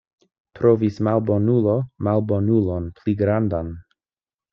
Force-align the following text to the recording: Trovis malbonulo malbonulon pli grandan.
Trovis 0.59 0.95
malbonulo 1.07 1.75
malbonulon 2.07 2.87
pli 3.01 3.15
grandan. 3.21 3.71